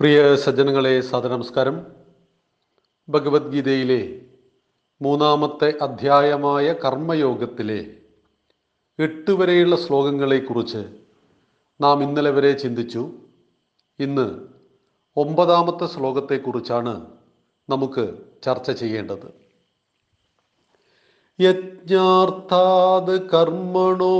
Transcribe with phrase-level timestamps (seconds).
[0.00, 1.86] പ്രിയ സജ്ജനങ്ങളെ സദനമസ്കാരം
[3.08, 4.20] ഭഗവത്ഗീതയിലെ
[5.00, 7.78] മൂന്നാമത്തെ അധ്യായമായ കർമ്മയോഗത്തിലെ
[8.98, 10.82] എട്ട് വരെയുള്ള ശ്ലോകങ്ങളെക്കുറിച്ച്
[11.80, 13.12] നാം ഇന്നലെ വരെ ചിന്തിച്ചു.
[13.98, 14.26] ഇന്ന്
[15.16, 17.06] ഒമ്പതാമത്തെ ശ്ലോകത്തെക്കുറിച്ചാണ്
[17.68, 19.28] നമുക്ക് ചർച്ച ചെയ്യേണ്ടത്.
[21.38, 24.16] യജ്ഞാർത്ഥാത് കർമ്മണോ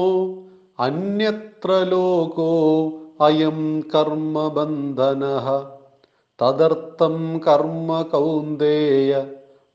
[0.78, 2.52] അന്യത്ര ലോകോ
[3.24, 5.24] അയം കർമ്മബന്ധന
[6.38, 9.26] തദർത്ഥം കർമ്മ കൗന്ദേയ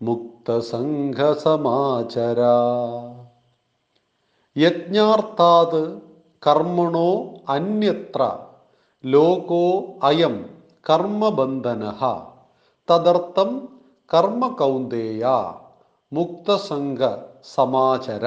[0.01, 2.41] മുക്തസംഘസമാചര
[4.57, 6.01] യജ്ഞാർത്ഥാത്
[6.43, 8.37] കർമ്മണോ അന്യത്ര
[9.03, 10.49] ലോകോ അയം
[10.89, 11.83] കർമ്മബന്ധന
[12.87, 13.69] തദർത്ഥം
[14.11, 15.25] കർമ്മ കൗന്ദേയ
[16.11, 17.17] മുക്തസംഘ
[17.55, 18.25] സമാചര.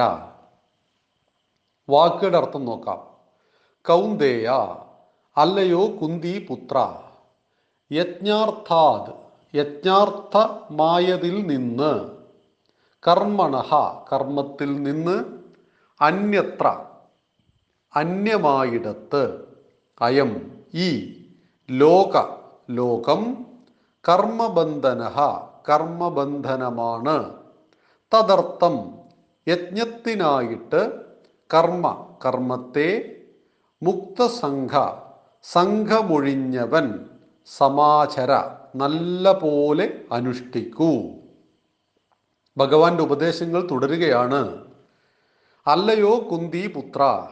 [1.88, 3.00] വാക്കുകളുടെ അർത്ഥം നോക്കാം.
[3.84, 4.48] കൗന്ദേയ
[5.40, 6.94] അല്ലയോ കുന്തി പുത്ര?
[7.92, 9.12] യജ്ഞാർത്ഥാത്
[9.56, 12.10] യജ്ഞാർത്ഥമായതിൽ നിന്ന്.
[13.09, 13.74] കർമ്മണഹ
[14.12, 15.24] കർമ്മത്തിൽ നിന്ന്.
[16.00, 16.84] അന്യത്ര
[17.96, 19.45] അന്യമായിടത്ത്.
[20.00, 21.23] അയം ഈ
[21.70, 22.22] ലോക
[22.70, 23.46] ലോകം.
[24.09, 25.09] കർമ്മബന്ധന
[25.68, 27.34] കർമ്മബന്ധനമാണ്.
[28.15, 28.95] തദർത്ഥം
[29.48, 31.00] യജ്ഞത്തിനായിട്ട്
[31.54, 33.16] കർമ്മ കർമ്മത്തെ.
[33.82, 34.99] മുക്തസംഘ
[35.43, 37.07] സംഘമൊഴിഞ്ഞവൻ
[37.46, 38.33] സമാചര
[38.77, 41.09] നല്ല പോലെ അനുഷ്ഠിക്കൂ.
[42.57, 44.65] ഭഗവാന്റെ ഉപദേശങ്ങൾ തുടരുകയാണ്.
[45.66, 47.27] അല്ലയോ കുന്തി പുത്ര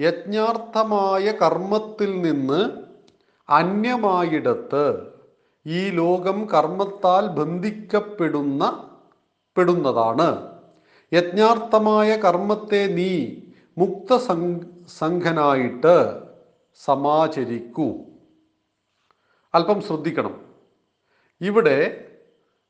[0.00, 2.70] യജ്ഞാർത്ഥമായ കർമ്മത്തിൽ നിന്ന്
[3.50, 5.06] അന്യമായിടത്ത്
[5.66, 8.90] ഈ ലോകം കർമ്മത്താൽ ബന്ധിക്കപ്പെടുന്ന
[9.56, 10.58] പെടുന്നതാണ്.
[11.12, 13.26] യജ്ഞാർത്ഥമായ കർമ്മത്തെ നീ
[13.78, 14.16] മുക്ത
[14.98, 16.27] സംഘനായിട്ട്
[16.84, 17.94] സമാചരിക്കൂ.
[19.54, 20.54] അല്പം ശ്രദ്ധിക്കണം.
[21.40, 22.04] ഇവിടെ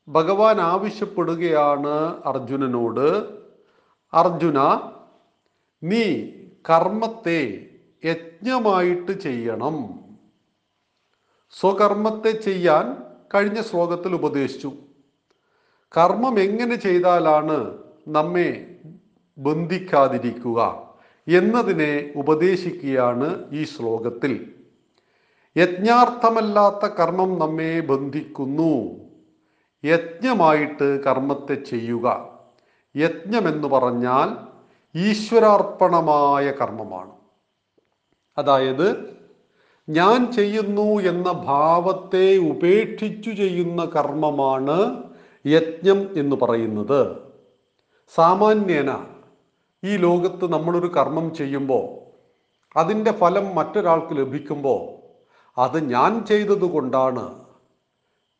[0.09, 3.39] ഭഗവാൻ ആവശ്യപ്പെടുകയാണ് അർജുനനോട്
[4.15, 4.59] അർജുന
[5.83, 6.31] നീ
[6.71, 7.71] കർമ്മത്തെ
[8.05, 9.99] യജ്ഞമായിട്ട് ചെയ്യണം.
[11.61, 13.03] സ്വകർമ്മത്തെ ചെയ്യാൻ
[13.35, 14.73] കഴിഞ്ഞ ശ്ലോകത്തിൽ ഉപദേശിച്ചു.
[15.97, 18.77] കർമ്മം എങ്ങനെ ചെയ്താലാണ് നമ്മെ
[19.39, 20.88] ബന്ധിക്കാതിരിക്കുക?
[21.29, 24.55] എന്നതിനെ ഉപദേശിക്കുകയാണ് ഈ ശ്ലോകത്തിൽ.
[25.57, 28.97] യജ്ഞാർത്ഥമല്ലാത്ത കർമ്മം നമ്മെ ബന്ധിക്കുന്നു.
[29.85, 32.39] യജ്ഞമായിട്ട് കർമ്മത്തെ ചെയ്യുക.
[32.97, 34.49] യജ്ഞമെന്ന് പറഞ്ഞാൽ
[34.99, 37.11] ഈശ്വരാർപ്പണമായ കർമ്മമാണ്.
[38.39, 39.19] അതായത്
[39.89, 45.03] ഞാൻ ചെയ്യുന്നു എന്ന ഭാവത്തെ ഉപേക്ഷിച്ചു ചെയ്യുന്ന കർമ്മമാണ്
[45.47, 47.17] യജ്ഞം എന്ന് പറയുന്നത്.
[48.15, 49.18] സാമാന്യേന
[49.85, 51.85] ഈ ലോകത്ത് നമ്മളൊരു കർമ്മം ചെയ്യുമ്പോൾ
[52.79, 54.81] അതിന്റെ ഫലം മറ്റൊരാൾക്ക് ലഭിക്കുമ്പോൾ
[55.61, 57.45] അത് ഞാൻ ചെയ്തതുകൊണ്ടാണ്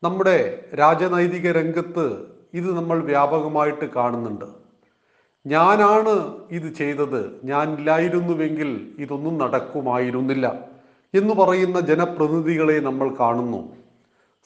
[0.03, 2.05] നമ്മുടെ രാജനൈതിക രംഗത്ത്
[2.53, 4.45] ഇത് നമ്മൾ വ്യാപകമായിട്ട് കാണുന്നുണ്ട്.
[5.47, 7.41] ഞാനാണ് ഇത് ചെയ്തത്.
[7.43, 10.69] ഞാൻ ഇല്ലായിരുന്നുവെങ്കിൽ ഇതൊന്നും നടക്കുമായിരുന്നില്ല
[11.13, 13.77] എന്ന് പറയുന്ന ജനപ്രതിനിധികളെ നമ്മൾ കാണുന്നു.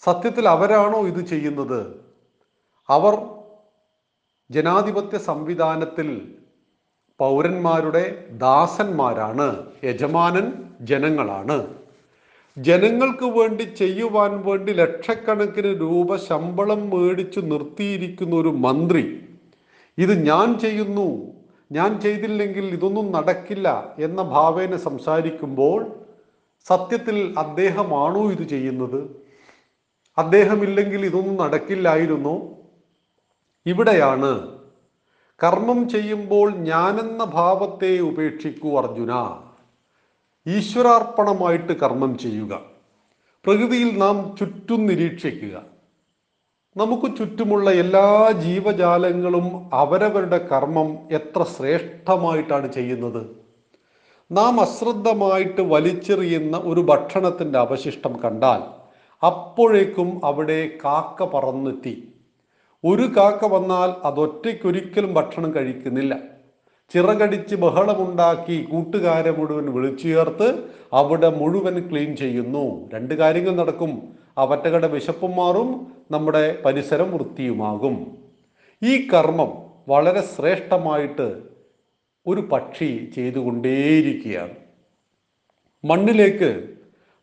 [0.04, 2.02] സത്യത്തിൽ അവരാണോ ഇത് ചെയ്യുന്നത്?
[2.90, 3.14] അവർ
[4.50, 6.38] ജനാധിപത്യ സംവിധാനത്തിൽ
[7.20, 10.52] പൗരന്മാരുടെ ദാസന്മാരാണ് യജമാനൻ
[10.82, 11.58] ജനങ്ങളാണ്.
[12.58, 19.04] ജനങ്ങൾക്ക് വേണ്ടി ചെയ്യുവാൻ വേണ്ടി ലക്ഷക്കണക്കിന് രൂപ ശമ്പളം മേടിച്ചു നിർത്തിയിരിക്കുന്ന ഒരു മന്ത്രി.
[19.98, 21.08] ഇത് ഞാൻ ചെയ്യുന്നു
[21.72, 25.80] ഞാൻ ചെയ്തില്ലെങ്കിൽ ഇതൊന്നും നടക്കില്ല എന്ന ഭാവേന സംസാരിക്കുമ്പോൾ
[26.70, 29.00] സത്യത്തിൽ അദ്ദേഹമാണോ ഇത് ചെയ്യുന്നത്?
[30.18, 32.36] അദ്ദേഹമില്ലെങ്കിൽ ഇതൊന്നും നടക്കില്ലായിരുന്നു.
[33.66, 34.53] ഇവിടെയാണ്
[35.44, 39.12] കർമ്മം ചെയ്യുമ്പോൾ ഞാനെന്ന ഭാവത്തെ ഉപേക്ഷിക്കൂ അർജുന.
[40.48, 42.62] ഈശ്വരാർപ്പണമായിട്ട് കർമ്മം ചെയ്യുക.
[43.46, 45.62] പ്രകൃതിയിൽ നാം ചുറ്റും നിരീക്ഷിക്കുക.
[46.78, 53.26] നമുക്ക് ചുറ്റുമുള്ള എല്ലാ ജീവജാലങ്ങളും അവരവരുടെ കർമ്മം എത്ര ശ്രേഷ്ഠമായിട്ടാണ് ചെയ്യുന്നത്.
[54.32, 58.62] നാം അശ്രദ്ധമായിട്ട് വലിച്ചെറിയുന്ന ഒരു ഭക്ഷണത്തിന്റെ അവശിഷ്ടം കണ്ടാൽ
[59.26, 62.13] അപ്പോഴേക്കും അവിടെ കാക്ക പറന്നെത്തി.
[62.86, 66.20] ഒരു കാക്ക വന്നാൽ അതൊറ്റയ്ക്കൊരിക്കലും ഭക്ഷണം കഴിക്കുന്നില്ല.
[66.94, 72.90] ചിറകടിച്ച് ബഹളമുണ്ടാക്കി കൂട്ടുകാരെ മുഴുവൻ വിളിച്ചു ചേർത്ത് അവിടെ മുഴുവൻ ക്ലീൻ ചെയ്യുന്നു.
[72.94, 74.14] രണ്ട് കാര്യങ്ങൾ നടക്കും.
[74.38, 75.94] അവറ്റകളുടെ വിശപ്പും മാറും.
[76.12, 78.18] നമ്മുടെ പരിസരം വൃത്തിയുമാകും.
[78.84, 79.52] ഈ കർമ്മം
[79.88, 81.42] വളരെ ശ്രേഷ്ഠമായിട്ട്
[82.28, 84.54] ഒരു പക്ഷി ചെയ്തുകൊണ്ടേയിരിക്കുകയാണ്.
[85.86, 86.68] മണ്ണിലേക്ക്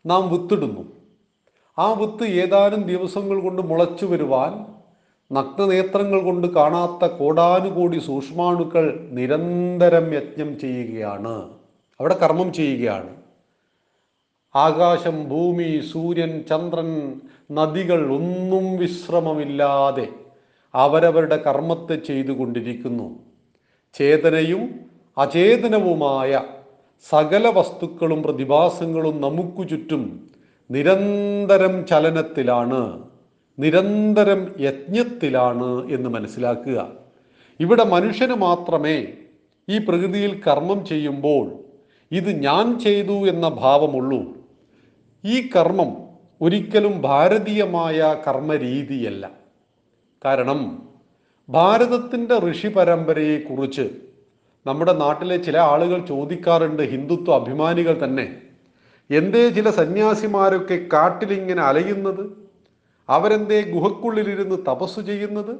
[0.05, 0.91] നാം വിത്തിടുന്നു.
[1.79, 4.80] ആ വിത്ത് ഏതാനും ദിവസങ്ങൾ കൊണ്ട് മുളച്ചു വരുവാൻ
[5.31, 11.49] നഗ്നനേത്രങ്ങൾ കൊണ്ട് കാണാത്ത കോടാനുകോടി സൂക്ഷ്മാണുക്കൾ നിരന്തരം യജ്ഞം ചെയ്യുകയാണ്.
[11.99, 13.15] അവിടെ കർമ്മം ചെയ്യുകയാണ്.
[14.55, 20.07] ആകാശം ഭൂമി സൂര്യൻ ചന്ദ്രൻ നദികൾ ഒന്നും വിശ്രമമില്ലാതെ
[20.75, 23.19] അവരവരുടെ കർമ്മത്തെ ചെയ്തുകൊണ്ടിരിക്കുന്നു.
[23.93, 24.69] ചേതനയും
[25.17, 26.43] അചേതനവുമായ
[27.09, 30.29] സകല വസ്തുക്കളും പ്രതിഭാസങ്ങളും നമുക്കു ചുറ്റും
[30.71, 33.10] നിരന്തരം ചലനത്തിലാണ്.
[33.61, 36.91] നിരന്തരം യജ്ഞത്തിലാണ് എന്ന് മനസ്സിലാക്കുക.
[37.59, 39.07] ഇവിടെ മനുഷ്യന് മാത്രമേ
[39.69, 41.51] ഈ പ്രകൃതിയിൽ കർമ്മം ചെയ്യുമ്പോൾ
[42.11, 44.37] ഇത് ഞാൻ ചെയ്തു എന്ന ഭാവമുള്ളൂ.
[45.25, 45.91] ഈ കർമ്മം
[46.41, 49.31] ഒരിക്കലും ഭാരതീയമായ കർമ്മരീതിയല്ല.
[50.25, 50.89] കാരണം
[51.49, 53.89] ഭാരതത്തിന്റെ ഋഷി പരമ്പരയെക്കുറിച്ച്
[54.67, 58.41] നമ്മുടെ നാട്ടിലെ ചില ആളുകൾ ചോദിക്കാറുണ്ട് ഹിന്ദുത്വ അഭിമാനികൾ തന്നെ.
[59.11, 62.40] എന്തേ ചില സന്യാസിമാരൊക്കെ കാട്ടിലിങ്ങനെ അലയുന്നത്?
[63.11, 65.53] അവരെന്തേ ഗുഹക്കുള്ളിലിരുന്ന് തപസ് ചെയ്യുന്നത്?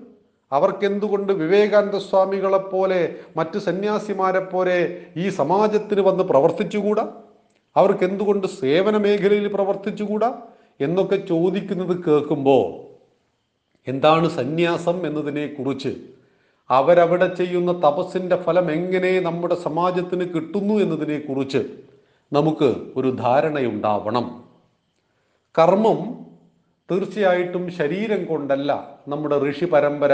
[0.51, 4.77] അവർക്കെന്തുകൊണ്ട് വിവേകാനന്ദ സ്വാമികളെപ്പോലെ മറ്റ് സന്യാസിമാരെ പോലെ
[5.17, 7.05] ഈ സമാജത്തിന് വന്ന് പ്രവർത്തിച്ചുകൂടാ?
[7.75, 10.29] അവർക്കെന്തുകൊണ്ട് സേവന മേഖലയിൽ പ്രവർത്തിച്ചുകൂടാ?
[10.81, 12.91] എന്നൊക്കെ ചോദിക്കുന്നത് കേൾക്കുമ്പോൾ
[13.87, 15.91] എന്താണ് സന്യാസം എന്നതിനെക്കുറിച്ച്
[16.69, 21.61] അവരവിടെ ചെയ്യുന്ന തപസ്സിന്റെ ഫലം എങ്ങനെ നമ്മുടെ സമാജത്തിന് കിട്ടുന്നു എന്നതിനെക്കുറിച്ച്
[22.33, 24.43] നമുക്ക് ഒരു ധാരണയുണ്ടാവണം.
[25.59, 25.99] കർമ്മം
[26.91, 30.13] തീർച്ചയായിട്ടും ശരീരം കൊണ്ടല്ല നമ്മുടെ ഋഷി പരമ്പര.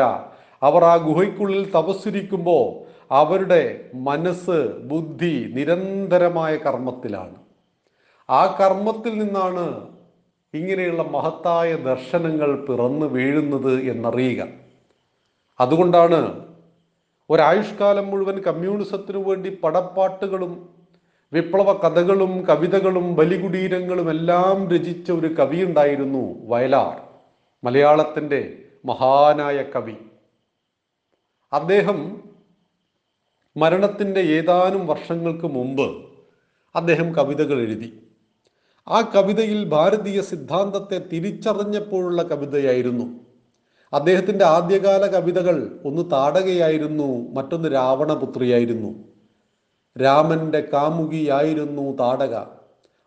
[0.64, 2.66] അവർ ആ ഗുഹയ്ക്കുള്ളിൽ തപസ്സിരിക്കുമ്പോൾ
[3.12, 7.36] അവരുടെ മനസ്സ് ബുദ്ധി നിരന്തരമായ കർമ്മത്തിലാണ്.
[8.30, 9.88] ആ കർമ്മത്തിൽ നിന്നാണ്
[10.54, 14.48] ഇങ്ങനെയുള്ള മഹത്തായ ദർശനങ്ങൾ പിറന്നു വീഴുന്നത് എന്നറിയുക.
[15.60, 16.44] അതുകൊണ്ടാണ്
[17.30, 20.70] ഒരായുഷ്കാലം മുഴുവൻ കമ്മ്യൂണിസത്തിനു വേണ്ടി പടപ്പാട്ടുകളും
[21.34, 27.02] വിപ്ലവ കഥകളും കവിതകളും ബലികുടീരങ്ങളും എല്ലാം രചിച്ച ഒരു കവി ഉണ്ടായിരുന്നു വയലാർ
[27.64, 29.94] മലയാളത്തിന്റെ മഹാനായ കവി.
[31.54, 32.24] അദ്ദേഹം
[33.58, 36.06] മരണത്തിന്റെ ഏതാനും വർഷങ്ങൾക്ക് മുമ്പ്
[36.76, 38.08] അദ്ദേഹം കവിതകൾ എഴുതി.
[38.88, 43.20] ആ കവിതയിൽ ഭാരതീയ സിദ്ധാന്തത്തെ തിരിച്ചറിഞ്ഞപ്പോഴുള്ള കവിതയായിരുന്നു.
[43.94, 49.17] അദ്ദേഹത്തിന്റെ ആദ്യകാല കവിതകൾ ഒന്ന് താടകയായിരുന്നു മറ്റൊന്ന് രാവണപുത്രിയായിരുന്നു.
[50.02, 52.58] രാമന്റെ കാമുകിയായിരുന്നു താടക.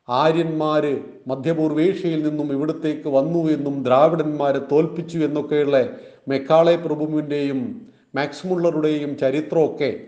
[0.09, 5.89] ആര്യന്മാര് മധ്യപൂർവേഷ്യയിൽ നിന്നും ഇവിടത്തേക്ക് വന്നു എന്നും ദ്രാവിഡന്മാരെ തോൽപ്പിച്ചു എന്നൊക്കെയുള്ള
[6.29, 10.01] മെക്കാളെ പ്രഭുവിന്റെയും മാക്സ്മുള്ളറുടെയും ചരിത്രമൊക്കെ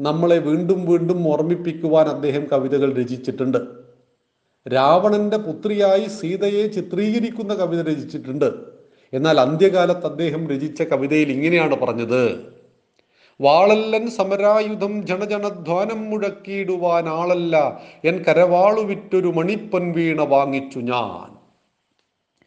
[0.00, 3.58] നമ്മളെ വീണ്ടും വീണ്ടും ഓർമ്മിപ്പിക്കുവാൻ അദ്ദേഹം കവിതകൾ രചിച്ചിട്ടുണ്ട്.
[4.68, 8.52] രാവണന്റെ പുത്രിയായി സീതയെ ചിത്രീകരിക്കുന്ന കവിത രചിച്ചിട്ടുണ്ട്.
[9.12, 12.50] എന്നാൽ അന്ത്യകാലത്ത് അദ്ദേഹം രചിച്ച കവിതയിൽ ഇങ്ങനെയാണ് പറഞ്ഞത്.
[13.40, 21.36] വാളല്ലൻ സമരായുധം ജനജനധ്വാനം മുഴക്കിയിടുവാൻ ആളല്ല എൻ കരവാളു വിറ്റൊരു മണിപ്പൻ വീണ വാങ്ങിച്ചു ഞാൻ.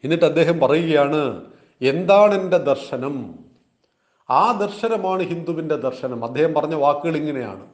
[0.04, 1.40] എന്നിട്ട് അദ്ദേഹം പറയുകയാണ്
[1.82, 3.38] എന്താണ് എന്റെ ദർശനം?
[4.30, 6.24] ആ ദർശനമാണ് ഹിന്ദുവിന്റെ ദർശനം.
[6.24, 7.66] അദ്ദേഹം പറഞ്ഞ വാക്കുകൾ ഇങ്ങനെയാണ്.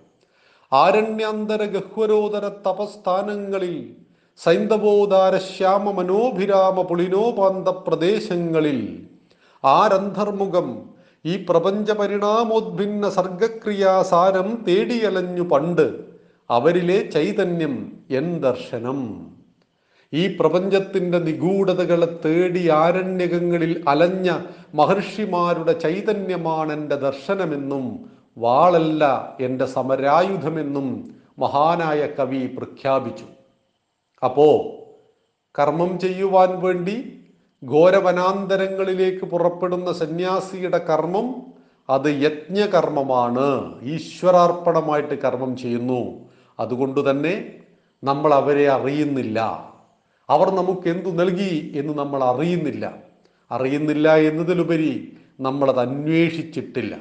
[0.73, 3.96] ആരണ്യാന്തര ഗഹ്വരോദര തപസ്ഥാനങ്ങളിൽ
[4.37, 9.06] സൈന്ധവോദാര ശ്യാമ മനോഭിരാമ പുളിനോപാന്ത പ്രദേശങ്ങളിൽ
[9.64, 16.05] ആരന്ധർമുഖം ഈ പ്രപഞ്ച പരിണാമോദ്ഭിന്ന സർഗക്രിയാസാരം തേടിയലഞ്ഞു പണ്ട്
[16.50, 19.26] അവരിലെ ചൈതന്യം എൻ ദർശനം.
[20.14, 24.38] ഈ പ്രപഞ്ചത്തിന്റെ നിഗൂഢതകളെ തേടി ആരണ്യകങ്ങളിൽ അലഞ്ഞ
[24.75, 33.25] മഹർഷിമാരുടെ ചൈതന്യമാണ് എന്റെ ദർശനമെന്നും വാളല്ല എന്റെ സമരായുധമെന്നും മഹാനായ കവി പ്രഖ്യാപിച്ചു.
[34.25, 34.49] അപ്പോ
[35.58, 37.19] കർമ്മം ചെയ്യുവാൻ വേണ്ടി
[37.64, 41.35] ഘോരവനാന്തരങ്ങളിലേക്ക് പുറപ്പെടുന്ന സന്യാസിയുടെ കർമ്മം
[41.90, 43.75] അത് യജ്ഞകർമ്മമാണ്.
[43.82, 46.30] ഈശ്വരാർപ്പണമായിട്ട് കർമ്മം ചെയ്യുന്നു.
[46.61, 47.52] അതുകൊണ്ട് തന്നെ
[48.04, 49.70] നമ്മൾ അവരെ അറിയുന്നില്ല.
[50.30, 52.94] അവർ നമുക്ക് എന്തു നൽകി എന്ന് നമ്മൾ അറിയുന്നില്ല.
[53.50, 56.96] അറിയുന്നില്ല എന്നതിലുപരി നമ്മളത് അന്വേഷിച്ചിട്ടില്ല.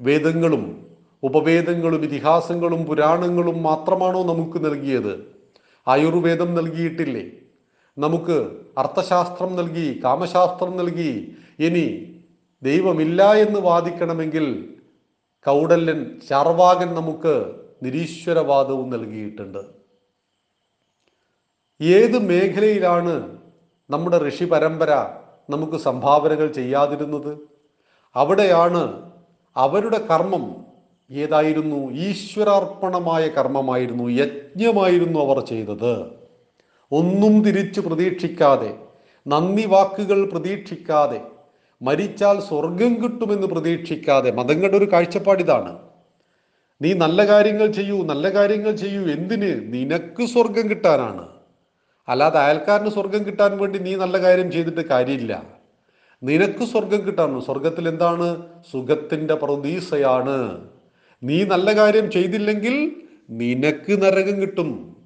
[0.00, 0.86] വേദങ്ങളും
[1.22, 5.36] ഉപവേദങ്ങളും ഇതിഹാസങ്ങളും പുരാണങ്ങളും മാത്രമാണോ നമുക്ക് നൽകിയത്?
[5.88, 7.26] ആയുർവേദം നൽകിയിട്ടില്ലേ?
[7.98, 11.36] നമുക്ക് അർത്ഥശാസ്ത്രം നൽകി കാമശാസ്ത്രം നൽകി.
[11.58, 11.86] ഇനി
[12.62, 14.76] ദൈവമില്ല എന്ന് വാദിക്കണമെങ്കിൽ
[15.46, 19.58] കൗടല്യൻ ചാർവാകൻ നമുക്ക് നിരീശ്വരവാദവും നൽകിയിട്ടുണ്ട്.
[21.80, 23.38] ഏത് മേഖലയിലാണ്
[23.90, 24.90] നമ്മുടെ ഋഷി പരമ്പര
[25.50, 27.38] നമുക്ക് സംഭാവനകൾ ചെയ്യാതിരുന്നത്?
[28.16, 29.12] അവിടെയാണ്
[29.56, 30.64] അവരുടെ കർമ്മം
[31.10, 31.90] ഏതായിരുന്നു?
[31.90, 36.17] ഈശ്വരാർപ്പണമായ കർമ്മമായിരുന്നു യജ്ഞമായിരുന്നു അവർ ചെയ്തത്.
[36.92, 38.70] ഒന്നും തിരിച്ചു പ്രതീക്ഷിക്കാതെ
[39.26, 41.20] നന്ദി വാക്കുകൾ പ്രതീക്ഷിക്കാതെ
[41.82, 45.78] മരിച്ചാൽ സ്വർഗം കിട്ടുമെന്ന് പ്രതീക്ഷിക്കാതെ മതങ്ങളുടെ ഒരു കാഴ്ചപ്പാടിതാണ്
[46.80, 49.50] നീ നല്ല കാര്യങ്ങൾ ചെയ്യൂ നല്ല കാര്യങ്ങൾ ചെയ്യൂ എന്തിന്?
[49.74, 51.28] നിനക്ക് സ്വർഗം കിട്ടാനാണ്.
[52.08, 55.42] അല്ലാതെ അയൽക്കാരന് സ്വർഗം കിട്ടാൻ വേണ്ടി നീ നല്ല കാര്യം ചെയ്തിട്ട് കാര്യമില്ല.
[56.22, 58.28] നിനക്ക് സ്വർഗം കിട്ടാണ് സ്വർഗത്തിൽ എന്താണ്?
[58.72, 60.36] സുഖത്തിന്റെ പ്രതീസയാണ്
[61.22, 62.76] നീ നല്ല കാര്യം ചെയ്തില്ലെങ്കിൽ
[63.30, 64.97] നിനക്ക് നരകം കിട്ടും.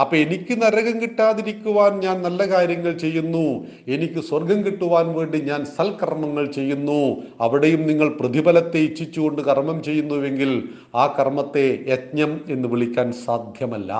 [0.00, 3.66] അപ്പൊ എനിക്ക് നരകം കിട്ടാതിരിക്കുവാൻ ഞാൻ നല്ല കാര്യങ്ങൾ ചെയ്യുന്നു.
[3.88, 7.16] എനിക്ക് സ്വർഗം കിട്ടുവാൻ വേണ്ടി ഞാൻ സൽക്കർമ്മങ്ങൾ ചെയ്യുന്നു.
[7.40, 13.92] അവിടെയും നിങ്ങൾ പ്രതിഫലത്തെ ഇച്ഛിച്ചുകൊണ്ട് കർമ്മം ചെയ്യുന്നുവെങ്കിൽ ആ കർമ്മത്തെ യജ്ഞം എന്ന് വിളിക്കാൻ സാധ്യമല്ല.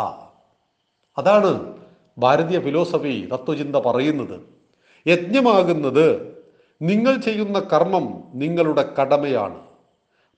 [1.19, 1.77] അതാണ്
[2.19, 4.41] ഭാരതീയ ഫിലോസഫി തത്വചിന്ത പറയുന്നത്.
[5.07, 6.07] യജ്ഞമാകുന്നത്
[6.83, 9.59] നിങ്ങൾ ചെയ്യുന്ന കർമ്മം നിങ്ങളുടെ കടമയാണ്.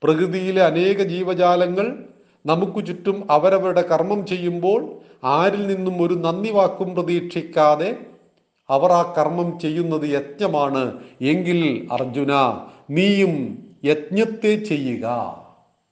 [0.03, 2.03] പ്രകൃതിയിലെ അനേക ജീവജാലങ്ങൾ
[2.45, 4.81] നമുക്ക് ചുറ്റും അവരവരുടെ കർമ്മം ചെയ്യുമ്പോൾ
[5.23, 7.95] ആരിൽ നിന്നും ഒരു നന്ദി വാക്കും പ്രതീക്ഷിക്കാതെ
[8.69, 11.03] അവർ ആ കർമ്മം ചെയ്യുന്നത് യജ്ഞമാണ്.
[11.21, 12.33] എങ്കിൽ അർജുന
[12.89, 15.05] നീയും യജ്ഞത്തെ ചെയ്യുക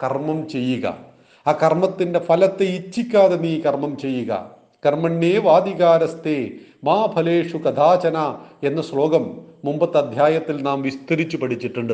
[0.03, 0.97] കർമ്മം ചെയ്യുക.
[1.47, 4.51] ആ കർമ്മത്തിന്റെ ഫലത്തെ ഇച്ഛിക്കാതെ നീ കർമ്മം ചെയ്യുക.
[4.85, 6.49] കർമ്മണ്യേ വാധികാരസ്ഥേ
[6.83, 11.93] മാ ഫലേഷു കഥാചന എന്ന ശ്ലോകം മുമ്പത്തെ അധ്യായത്തിൽ നാം വിസ്തരിച്ചു പഠിച്ചിട്ടുണ്ട്.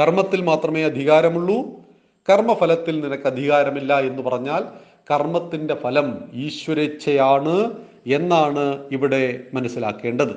[0.00, 1.62] കർമ്മത്തിൽ മാത്രമേ അധികാരമുള്ളൂ
[2.30, 4.64] കർമ്മഫലത്തിൽ നിനക്ക് അധികാരമില്ല എന്ന് പറഞ്ഞാൽ
[5.10, 7.74] കർമ്മത്തിന്റെ ഫലം ഈശ്വരേച്ഛയാണ്
[8.06, 10.34] എന്നാണ് ഇവിടെ മനസ്സിലാക്കേണ്ടത്.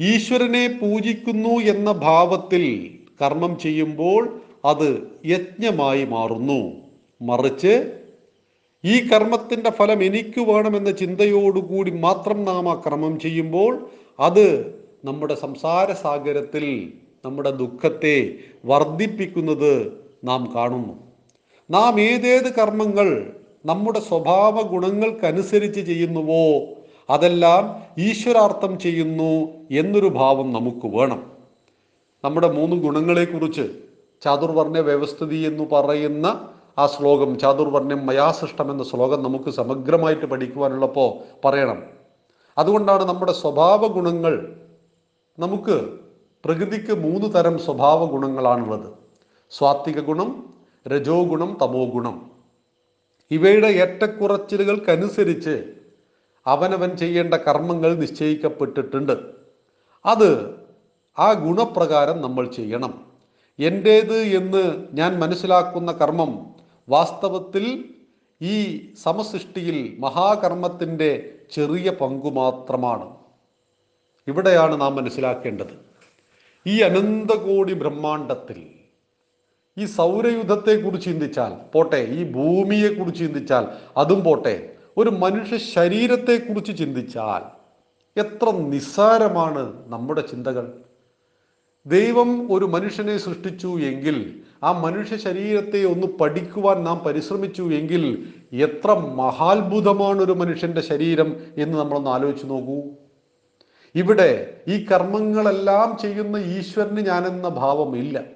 [0.00, 2.64] ഈശ്വരനെ പൂജിക്കുന്നു എന്ന ഭാവത്തിൽ
[3.22, 6.72] കർമ്മം ചെയ്യുമ്പോൾ അത് യജ്ഞമായി മാറുന്നു.
[7.22, 8.00] മറിച്ച്
[8.84, 13.90] ഈ കർമ്മത്തിന്റെ ഫലം എനിക്ക് വേണമെന്ന ചിന്തയോടുകൂടി മാത്രം നാം ആ കർമ്മം ചെയ്യുമ്പോൾ
[14.20, 14.46] അത്
[15.04, 16.92] നമ്മുടെ സംസാര സാഗരത്തിൽ
[17.24, 19.92] നമ്മുടെ ദുഃഖത്തെ വർദ്ധിപ്പിക്കുന്നത്
[20.24, 20.94] നാം കാണുന്നു.
[21.70, 23.32] നാം ഏതേത് കർമ്മങ്ങൾ
[23.66, 26.64] നമ്മുടെ സ്വഭാവ ഗുണങ്ങൾക്കനുസരിച്ച് ചെയ്യുന്നുവോ?
[27.10, 31.32] അതെല്ലാം ഈശ്വരാർത്ഥം ചെയ്യുന്നു എന്നൊരു ഭാവം നമുക്ക് വേണം.
[32.24, 33.70] നമ്മുടെ മൂന്ന് ഗുണങ്ങളെക്കുറിച്ച്
[34.22, 41.82] ചാതുർവർണ വ്യവസ്ഥിതി എന്ന് പറയുന്ന ആ ശ്ലോകം ചാതുർവർണ്യം മയാസൃഷ്ടം എന്ന ശ്ലോകം നമുക്ക് സമഗ്രമായിട്ട് പഠിക്കുവാനുള്ളപ്പോൾ പറയണം.
[42.58, 44.56] അതുകൊണ്ടാണ് നമ്മുടെ സ്വഭാവ ഗുണങ്ങൾ
[45.38, 45.88] നമുക്ക്
[46.44, 48.92] പ്രകൃതിക്ക് മൂന്ന് തരം സ്വഭാവ ഗുണങ്ങളാണുള്ളത്.
[49.50, 50.54] സ്വാത്വിക ഗുണം
[50.88, 52.33] രജോ ഗുണം തമോ ഗുണം
[53.30, 55.74] ഇവയുടെ ഏറ്റക്കുറച്ചിലുകൾക്കനുസരിച്ച്
[56.46, 59.34] അവനവൻ ചെയ്യേണ്ട കർമ്മങ്ങൾ നിശ്ചയിക്കപ്പെട്ടിട്ടുണ്ട്.
[60.06, 60.60] അത്
[61.18, 63.04] ആ ഗുണപ്രകാരം നമ്മൾ ചെയ്യണം.
[63.58, 66.54] എന്റേത് എന്ന് ഞാൻ മനസ്സിലാക്കുന്ന കർമ്മം
[66.88, 67.84] വാസ്തവത്തിൽ
[68.42, 73.16] ഈ സമസൃഷ്ടിയിൽ മഹാകർമ്മത്തിന്റെ ചെറിയ പങ്കു മാത്രമാണ്.
[74.28, 75.84] ഇവിടെയാണ് നാം മനസ്സിലാക്കേണ്ടത്.
[76.66, 78.66] ഈ അനന്തകോടി ബ്രഹ്മാണ്ടത്തിൽ
[79.78, 83.66] ഈ സൗരയുദ്ധത്തെ കുറിച്ച് ചിന്തിച്ചാൽ പോട്ടെ ഈ ഭൂമിയെ കുറിച്ച് ചിന്തിച്ചാൽ
[83.96, 87.64] അതും പോട്ടെ ഒരു മനുഷ്യ ശരീരത്തെ കുറിച്ച് ചിന്തിച്ചാൽ
[88.20, 90.72] എത്ര നിസ്സാരമാണ് നമ്മുടെ ചിന്തകൾ.
[91.86, 100.22] ദൈവം ഒരു മനുഷ്യനെ സൃഷ്ടിച്ചു എങ്കിൽ ആ മനുഷ്യ ശരീരത്തെ ഒന്ന് പഠിക്കുവാൻ നാം പരിശ്രമിച്ചു എങ്കിൽ എത്ര മഹാത്ഭുതമാണ്
[100.22, 102.82] ഒരു മനുഷ്യന്റെ ശരീരം എന്ന് നമ്മളൊന്ന് ആലോചിച്ച് നോക്കൂ.
[103.94, 108.33] ഇവിടെ ഈ കർമ്മങ്ങളെല്ലാം ചെയ്യുന്ന ഈശ്വരന് ഞാനെന്ന ഭാവമില്ല.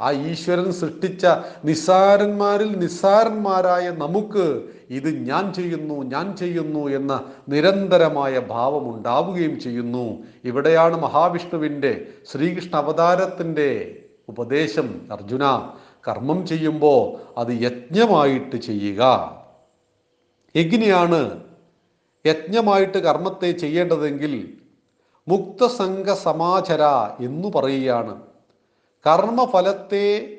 [0.00, 1.26] ആ ഈശ്വരൻ സൃഷ്ടിച്ച
[1.64, 10.22] നിസ്സാരന്മാരിൽ നിസ്സാരന്മാരായ നമുക്ക് ഇത് ഞാൻ ചെയ്യുന്നു ഞാൻ ചെയ്യുന്നു എന്ന നിരന്തരമായ ഭാവം ഉണ്ടാവുകയും ചെയ്യുന്നു.
[10.44, 15.08] ഇവിടെയാണ് മഹാവിഷ്ണുവിന്റെ ശ്രീകൃഷ്ണ അവതാരത്തിന്റെ ഉപദേശം.
[15.12, 15.68] അർജുന
[16.08, 19.02] കർമ്മം ചെയ്യുമ്പോൾ അത് യജ്ഞമായിട്ട് ചെയ്യുക.
[20.54, 21.44] എങ്ങനെയാണ്
[22.26, 24.52] യജ്ഞമായിട്ട് കർമ്മത്തെ ചെയ്യേണ്ടതെങ്കിൽ
[25.28, 26.82] മുക്തസംഘ സമാചര
[27.20, 28.33] എന്നു പറയുകയാണ്.
[29.06, 30.38] കർമ്മഫലത്തെ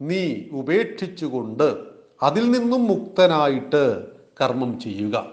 [0.00, 1.76] നീ ഉപേക്ഷിച്ചുകൊണ്ട്
[2.22, 4.06] അതിൽ നിന്നും മുക്തനായിട്ട്
[4.40, 5.26] കർമ്മം ചെയ്യുക.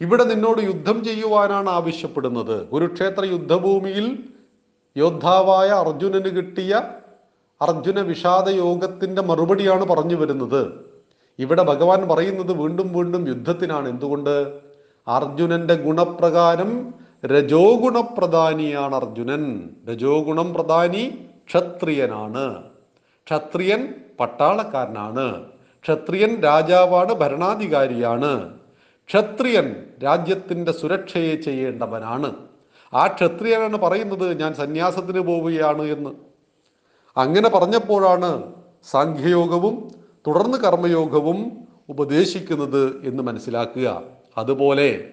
[0.00, 2.68] ഇവിടെ നിന്നോട് യുദ്ധം ചെയ്യുവാനാണ് ആവശ്യപ്പെടുന്നത്.
[2.68, 4.28] കുരുക്ഷേത്ര യുദ്ധഭൂമിയിൽ
[4.96, 6.82] യോദ്ധാവായ അർജുനന് കിട്ടിയ
[7.62, 10.84] അർജുന വിഷാദ യോഗത്തിന്റെ മറുപടിയാണ് പറഞ്ഞു വരുന്നത്.
[11.38, 13.88] ഇവിടെ ഭഗവാൻ പറയുന്നത് വീണ്ടും വീണ്ടും യുദ്ധത്തിനാണ്.
[13.88, 14.60] എന്തുകൊണ്ട്?
[15.08, 16.94] അർജുനന്റെ ഗുണപ്രകാരം
[17.24, 19.70] രജോ ഗുണപ്രധാനിയാണ് അർജുനൻ.
[19.88, 21.18] രജോ ഗുണം പ്രധാനി
[21.48, 22.62] ക്ഷത്രിയനാണ്.
[23.26, 25.44] ക്ഷത്രിയൻ പട്ടാളക്കാരനാണ്.
[25.82, 28.58] ക്ഷത്രിയൻ രാജാവാണ് ഭരണാധികാരിയാണ്.
[29.08, 32.34] ക്ഷത്രിയൻ രാജ്യത്തിന്റെ സുരക്ഷയെ ചെയ്യേണ്ടവനാണ്.
[32.94, 36.10] ആ ക്ഷത്രിയനാണ് പറയുന്നത് ഞാൻ സന്യാസത്തിന് പോവുകയാണ് എന്ന്.
[37.16, 38.52] അങ്ങനെ പറഞ്ഞപ്പോഴാണ്
[38.90, 39.88] സാഖ്യയോഗവും
[40.26, 44.02] തുടർന്ന് കർമ്മയോഗവും ഉപദേശിക്കുന്നത് എന്ന് മനസ്സിലാക്കുക.
[44.38, 45.10] അതുപോലെ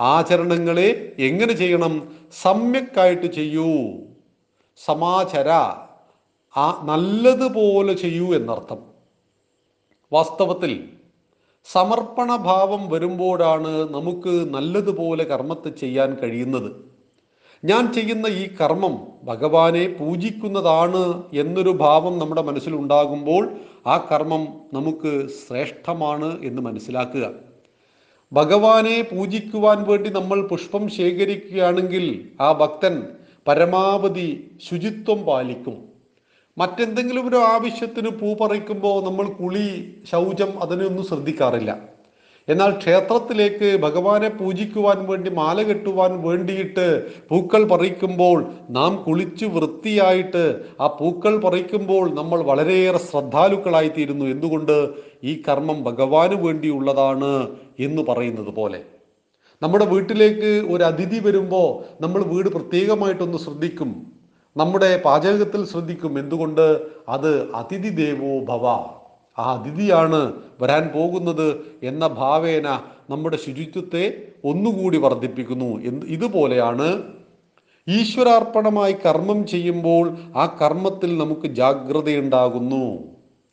[0.00, 2.08] ആചരണങ്ങളെ എങ്ങനെ ചെയ്യണം?
[2.42, 3.66] സമ്യക്കായിട്ട് ചെയ്യൂ.
[4.84, 5.48] സമാചര.
[6.56, 8.78] ആ നല്ലതുപോലെ ചെയ്യൂ എന്നർത്ഥം.
[10.12, 10.88] വാസ്തവത്തിൽ
[11.72, 16.72] സമർപ്പണ ഭാവം വരുമ്പോഴാണ് നമുക്ക് നല്ലതുപോലെ കർമ്മത്തെ ചെയ്യാൻ കഴിയുന്നത്.
[17.64, 23.50] ഞാൻ ചെയ്യുന്ന ഈ കർമ്മം ഭഗവാനെ പൂജിക്കുന്നതാണ് എന്നൊരു ഭാവം നമ്മുടെ മനസ്സിലുണ്ടാകുമ്പോൾ
[23.86, 27.47] ആ കർമ്മം നമുക്ക് ശ്രേഷ്ഠമാണ് എന്ന് മനസ്സിലാക്കുക.
[28.32, 32.04] ഭഗവാനെ പൂജിക്കുവാൻ വേണ്ടി നമ്മൾ പുഷ്പം ശേഖരിക്കുകയാണെങ്കിൽ
[32.40, 32.94] ആ ഭക്തൻ
[33.48, 35.76] പരമാവധി ശുചിത്വം പാലിക്കും.
[36.58, 39.68] മറ്റെന്തെങ്കിലും ഒരു ആവശ്യത്തിന് പൂ പറിക്കുമ്പോൾ നമ്മൾ കുളി
[40.12, 41.97] ശൗചം അതിനൊന്നും ശ്രദ്ധിക്കാറില്ല.
[42.48, 51.36] എന്നാൽ ക്ഷേത്രത്തിലേക്ക് ഭഗവാനെ പൂജിക്കുവാൻ വേണ്ടി മാല കെട്ടുവാൻ വേണ്ടിയിട്ട് പൂക്കൾ പറിക്കുമ്പോൾ നാം കുളിച്ചു വൃത്തിയായിട്ട് ആ പൂക്കൾ
[51.36, 54.88] പറിക്കുമ്പോൾ നമ്മൾ വളരെയേറെ ശ്രദ്ധാലുക്കളായി തീരുന്നു എന്തുകൊണ്ട്?
[55.24, 57.48] ഈ കർമ്മം ഭഗവാന് വേണ്ടിയുള്ളതാണ്
[57.80, 58.82] എന്ന് പറയുന്നത് പോലെ.
[59.62, 64.12] നമ്മുടെ വീട്ടിലേക്ക് ഒരു അതിഥി വരുമ്പോൾ നമ്മൾ വീട് പ്രത്യേകമായിട്ടൊന്ന് ശ്രദ്ധിക്കും.
[64.56, 66.18] നമ്മുടെ പാചകത്തിൽ ശ്രദ്ധിക്കും.
[66.18, 66.80] എന്തുകൊണ്ട്?
[67.08, 68.97] അത് അതിഥി ദേവോ ഭവ.
[69.38, 70.20] ആ അതിഥിയാണ്
[70.62, 71.48] വരാൻ പോകുന്നത്
[71.82, 72.68] എന്ന ഭാവേന
[73.10, 74.04] നമ്മുടെ ശുചിത്വത്തെ
[74.44, 75.80] ഒന്നുകൂടി വർദ്ധിപ്പിക്കുന്നു.
[76.06, 77.02] ഇതുപോലെയാണ്
[77.86, 82.84] ഈശ്വരാർപ്പണമായി കർമ്മം ചെയ്യുമ്പോൾ ആ കർമ്മത്തിൽ നമുക്ക് ജാഗ്രതയുണ്ടാകുന്നു.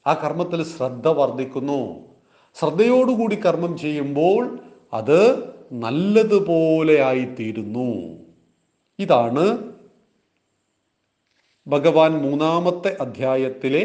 [0.05, 1.81] ആ കർമ്മത്തിൽ ശ്രദ്ധ വർദ്ധിക്കുന്നു.
[2.59, 4.59] ശ്രദ്ധയോടുകൂടി കർമ്മം ചെയ്യുമ്പോൾ
[4.93, 5.19] അത്
[5.71, 7.91] നല്ലതുപോലെ ആയിത്തീരുന്നു
[8.99, 9.45] ഇതാണ്
[11.67, 13.83] ഭഗവാൻ മൂന്നാമത്തെ അധ്യായത്തിലെ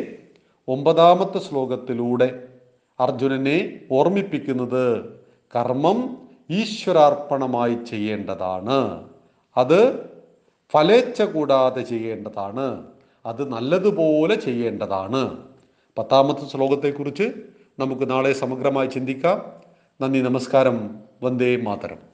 [0.71, 2.49] ഒമ്പതാമത്തെ ശ്ലോകത്തിലൂടെ
[3.01, 5.21] അർജുനനെ ഓർമ്മിപ്പിക്കുന്നത്
[5.57, 9.09] കർമ്മം ഈശ്വരാർപ്പണമായി ചെയ്യേണ്ടതാണ്.
[9.57, 10.11] അത്
[10.73, 12.87] ഫലേച്ഛ കൂടാതെ ചെയ്യേണ്ടതാണ്.
[13.27, 15.39] അത് നല്ലതുപോലെ ചെയ്യേണ്ടതാണ്.
[15.99, 17.33] പത്താമത്തെ ശ്ലോകത്തെക്കുറിച്ച്
[17.79, 19.53] നമുക്ക് നാളെ സമഗ്രമായി ചിന്തിക്കാം.
[20.01, 20.99] നന്ദി നമസ്കാരം.
[21.23, 22.10] വന്ദേ മാതരം.